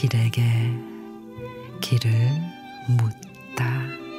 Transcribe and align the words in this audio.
길에게 0.00 0.42
길을 1.82 2.10
묻다. 2.88 4.09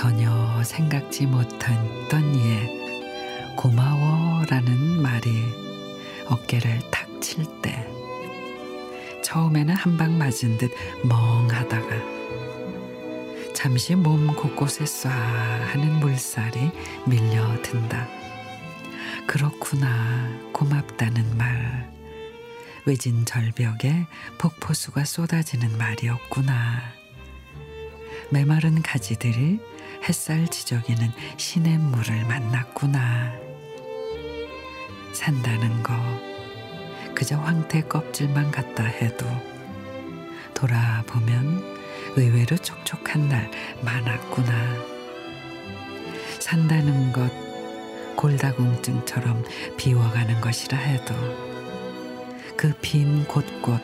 전혀 0.00 0.30
생각지 0.64 1.26
못했던 1.26 2.34
이의 2.34 3.54
고마워라는 3.54 5.02
말이 5.02 5.30
어깨를 6.26 6.78
탁 6.90 7.06
칠 7.20 7.44
때 7.60 7.86
처음에는 9.22 9.74
한 9.74 9.98
방 9.98 10.16
맞은 10.16 10.56
듯 10.56 10.70
멍하다가 11.04 11.88
잠시 13.52 13.94
몸 13.94 14.34
곳곳에 14.34 14.84
쏴 14.84 15.10
하는 15.10 16.00
물살이 16.00 16.70
밀려든다. 17.04 18.08
그렇구나 19.26 20.30
고맙다는 20.54 21.36
말 21.36 21.92
외진 22.86 23.26
절벽에 23.26 24.06
폭포수가 24.38 25.04
쏟아지는 25.04 25.76
말이었구나. 25.76 26.99
메마른 28.30 28.80
가지들이 28.82 29.58
햇살 30.08 30.46
지저귀는 30.48 31.10
시냇물을 31.36 32.24
만났구나. 32.26 33.32
산다는 35.12 35.82
거 35.82 35.92
그저 37.14 37.36
황태 37.38 37.82
껍질만 37.82 38.50
같다 38.50 38.84
해도 38.84 39.26
돌아보면 40.54 41.78
의외로 42.16 42.56
촉촉한 42.56 43.28
날 43.28 43.50
많았구나. 43.82 44.52
산다는 46.38 47.12
것 47.12 47.30
골다공증처럼 48.16 49.44
비워가는 49.76 50.40
것이라 50.40 50.76
해도 50.78 51.14
그 52.56 52.72
빈 52.80 53.24
곳곳 53.24 53.80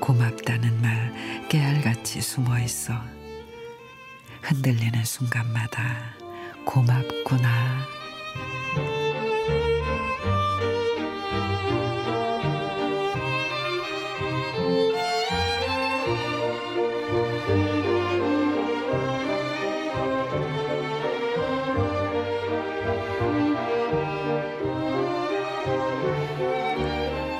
고맙다는 0.00 0.80
말 0.80 1.12
깨알같이 1.48 2.20
숨어 2.22 2.58
있어 2.60 2.94
흔들리는 4.42 5.04
순간마다 5.04 6.14
고맙구나. 6.64 7.88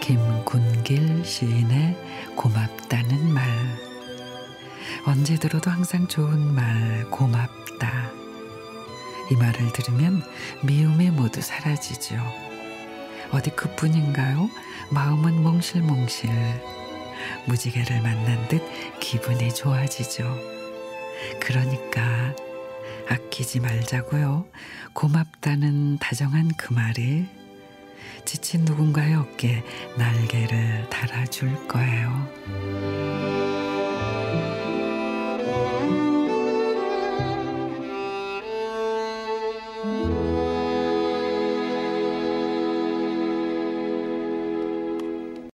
김군길 0.00 1.24
시인의 1.24 1.96
고맙다는 2.36 3.32
말. 3.32 3.44
언제 5.06 5.36
들어도 5.36 5.70
항상 5.70 6.08
좋은 6.08 6.52
말, 6.52 7.08
고맙다. 7.10 8.10
이 9.30 9.36
말을 9.36 9.72
들으면 9.72 10.20
미움이 10.64 11.10
모두 11.10 11.40
사라지죠. 11.40 12.16
어디 13.30 13.50
그뿐인가요? 13.50 14.50
마음은 14.90 15.40
몽실몽실. 15.44 16.28
무지개를 17.46 18.02
만난 18.02 18.48
듯 18.48 18.60
기분이 18.98 19.54
좋아지죠. 19.54 20.24
그러니까 21.40 22.34
아끼지 23.08 23.60
말자고요. 23.60 24.44
고맙다는 24.92 25.98
다정한 25.98 26.50
그 26.56 26.72
말이 26.72 27.28
지친 28.24 28.64
누군가의 28.64 29.14
어깨에 29.14 29.62
날개를 29.96 30.90
달아줄 30.90 31.68
거예요. 31.68 33.55